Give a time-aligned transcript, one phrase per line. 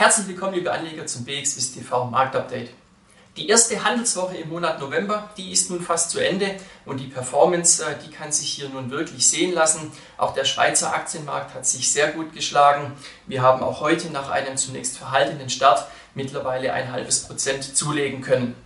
[0.00, 2.70] Herzlich willkommen, liebe Anleger, zum BXWIST TV Marktupdate.
[3.36, 6.56] Die erste Handelswoche im Monat November, die ist nun fast zu Ende
[6.86, 9.92] und die Performance, äh, die kann sich hier nun wirklich sehen lassen.
[10.16, 12.92] Auch der Schweizer Aktienmarkt hat sich sehr gut geschlagen.
[13.26, 18.56] Wir haben auch heute nach einem zunächst verhaltenen Start mittlerweile ein halbes Prozent zulegen können.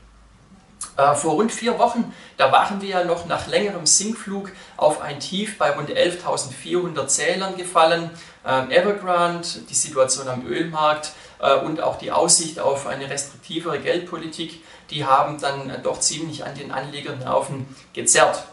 [0.96, 5.18] Äh, vor rund vier Wochen, da waren wir ja noch nach längerem Sinkflug auf ein
[5.18, 8.10] Tief bei rund 11.400 Zählern gefallen.
[8.46, 14.62] Ähm, Evergrande, die Situation am Ölmarkt äh, und auch die Aussicht auf eine restriktivere Geldpolitik,
[14.90, 18.44] die haben dann äh, doch ziemlich an den Anlegernerven gezerrt.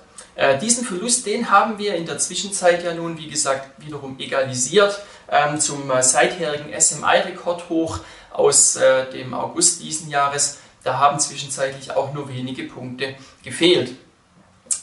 [0.61, 5.59] Diesen Verlust, den haben wir in der Zwischenzeit ja nun, wie gesagt, wiederum egalisiert ähm,
[5.59, 7.99] zum seitherigen SMI-Rekordhoch
[8.31, 8.79] aus
[9.13, 13.95] dem August diesen Jahres da haben zwischenzeitlich auch nur wenige Punkte gefehlt.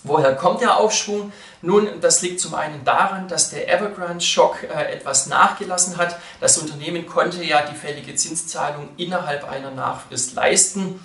[0.04, 1.32] Woher kommt der Aufschwung?
[1.60, 6.16] Nun, das liegt zum einen daran, dass der Evergrande-Schock äh, etwas nachgelassen hat.
[6.40, 11.00] Das Unternehmen konnte ja die fällige Zinszahlung innerhalb einer Nachfrist leisten.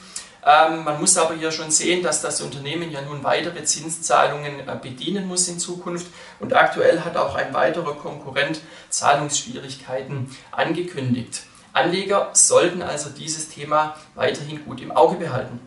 [0.45, 4.77] Ähm, man muss aber hier schon sehen, dass das Unternehmen ja nun weitere Zinszahlungen äh,
[4.79, 6.07] bedienen muss in Zukunft.
[6.39, 11.43] Und aktuell hat auch ein weiterer Konkurrent Zahlungsschwierigkeiten angekündigt.
[11.73, 15.59] Anleger sollten also dieses Thema weiterhin gut im Auge behalten.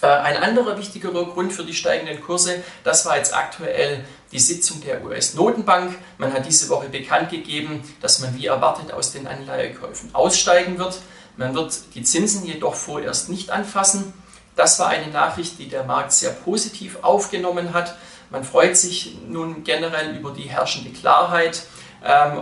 [0.00, 4.80] Äh, ein anderer wichtigerer Grund für die steigenden Kurse, das war jetzt aktuell die Sitzung
[4.80, 5.96] der US-Notenbank.
[6.18, 10.98] Man hat diese Woche bekannt gegeben, dass man wie erwartet aus den Anleihekäufen aussteigen wird.
[11.36, 14.12] Man wird die Zinsen jedoch vorerst nicht anfassen.
[14.56, 17.96] Das war eine Nachricht, die der Markt sehr positiv aufgenommen hat.
[18.30, 21.62] Man freut sich nun generell über die herrschende Klarheit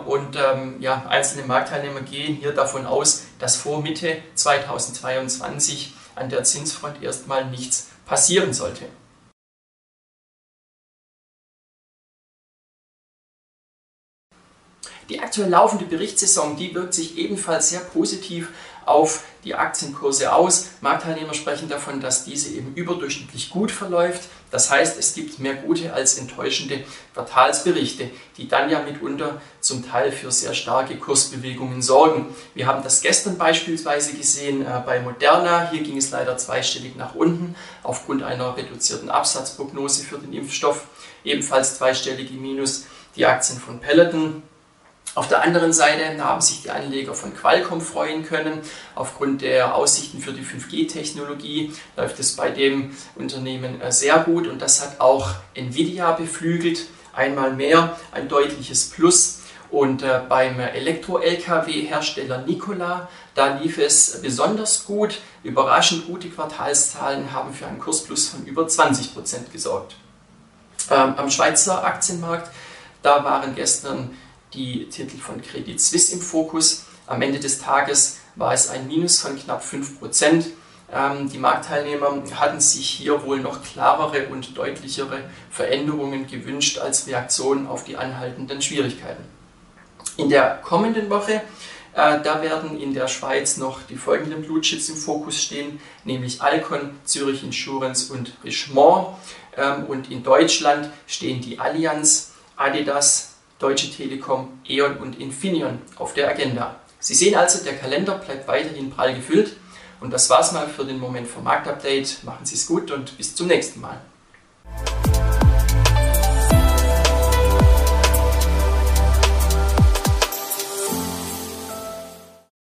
[0.07, 6.45] und ähm, ja, einzelne Marktteilnehmer gehen hier davon aus, dass vor Mitte 2022 an der
[6.45, 8.87] Zinsfront erstmal nichts passieren sollte.
[15.11, 18.51] Die aktuell laufende Berichtssaison, die wirkt sich ebenfalls sehr positiv
[18.87, 20.69] auf die Aktienkurse aus.
[20.81, 24.29] Marktteilnehmer sprechen davon, dass diese eben überdurchschnittlich gut verläuft.
[24.51, 26.83] Das heißt, es gibt mehr gute als enttäuschende
[27.15, 32.35] Quartalsberichte, die dann ja mitunter zum Teil für sehr starke Kursbewegungen sorgen.
[32.55, 35.71] Wir haben das gestern beispielsweise gesehen äh, bei Moderna.
[35.71, 40.87] Hier ging es leider zweistellig nach unten aufgrund einer reduzierten Absatzprognose für den Impfstoff.
[41.25, 42.87] Ebenfalls zweistellig im Minus
[43.17, 44.43] die Aktien von Peloton
[45.17, 48.61] auf der anderen Seite haben sich die Anleger von Qualcomm freuen können.
[48.95, 54.63] Aufgrund der Aussichten für die 5G-Technologie läuft es bei dem Unternehmen äh, sehr gut und
[54.63, 56.87] das hat auch Nvidia beflügelt.
[57.13, 59.41] Einmal mehr ein deutliches Plus.
[59.69, 65.19] Und äh, beim Elektro-Lkw-Hersteller Nikola, da lief es besonders gut.
[65.43, 69.97] Überraschend gute Quartalszahlen haben für einen Kursplus von über 20 Prozent gesorgt.
[70.89, 72.51] Ähm, am Schweizer Aktienmarkt,
[73.03, 74.11] da waren gestern
[74.55, 76.85] die Titel von Credit Suisse im Fokus.
[77.07, 80.47] Am Ende des Tages war es ein Minus von knapp 5%.
[80.93, 87.67] Ähm, die Marktteilnehmer hatten sich hier wohl noch klarere und deutlichere Veränderungen gewünscht als Reaktion
[87.67, 89.25] auf die anhaltenden Schwierigkeiten.
[90.17, 91.43] In der kommenden Woche
[91.93, 96.99] äh, da werden in der Schweiz noch die folgenden Blutchips im Fokus stehen, nämlich Alcon,
[97.05, 99.09] Zürich Insurance und Richemont.
[99.57, 103.30] Ähm, und in Deutschland stehen die Allianz, Adidas,
[103.61, 106.81] Deutsche Telekom, E.ON und Infineon auf der Agenda.
[106.99, 109.57] Sie sehen also, der Kalender bleibt weiterhin prall gefüllt.
[110.01, 112.25] Und das war's mal für den Moment vom Marktupdate.
[112.25, 114.01] Machen Sie es gut und bis zum nächsten Mal.